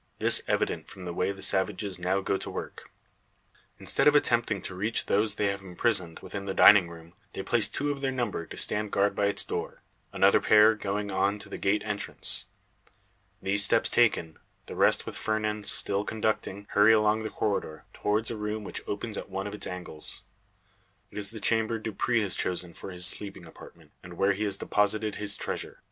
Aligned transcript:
This 0.17 0.41
evident 0.47 0.87
from 0.87 1.03
the 1.03 1.13
way 1.13 1.31
the 1.31 1.43
savages 1.43 1.99
now 1.99 2.21
go 2.21 2.35
to 2.35 2.49
work. 2.49 2.89
Instead 3.79 4.07
of 4.07 4.15
attempting 4.15 4.59
to 4.63 4.73
reach 4.73 5.05
those 5.05 5.35
they 5.35 5.45
have 5.45 5.61
imprisoned 5.61 6.21
within 6.21 6.45
the 6.45 6.55
dining 6.55 6.89
room, 6.89 7.13
they 7.33 7.43
place 7.43 7.69
two 7.69 7.91
of 7.91 8.01
their 8.01 8.11
number 8.11 8.47
to 8.47 8.57
stand 8.57 8.91
guard 8.91 9.13
by 9.15 9.27
its 9.27 9.45
door; 9.45 9.83
another 10.11 10.39
pair 10.41 10.73
going 10.73 11.11
on 11.11 11.37
to 11.37 11.49
the 11.49 11.59
gate 11.59 11.83
entrance. 11.85 12.47
These 13.43 13.63
steps 13.63 13.91
taken, 13.91 14.39
the 14.65 14.73
rest, 14.75 15.05
with 15.05 15.15
Fernand 15.15 15.67
still 15.67 16.03
conducting, 16.03 16.65
hurry 16.71 16.93
along 16.93 17.21
the 17.21 17.29
corridor, 17.29 17.85
towards 17.93 18.31
a 18.31 18.35
room 18.37 18.63
which 18.63 18.81
opens 18.87 19.19
at 19.19 19.29
one 19.29 19.45
of 19.45 19.53
its 19.53 19.67
angles. 19.67 20.23
It 21.11 21.19
is 21.19 21.29
the 21.29 21.39
chamber 21.39 21.77
Dupre 21.77 22.21
has 22.21 22.35
chosen 22.35 22.73
for 22.73 22.89
his 22.89 23.05
sleeping 23.05 23.45
apartment, 23.45 23.91
and 24.01 24.13
where 24.17 24.33
he 24.33 24.45
has 24.45 24.57
deposited 24.57 25.17
his 25.17 25.35
treasure. 25.35 25.79